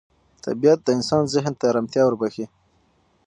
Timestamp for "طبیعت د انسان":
0.45-1.23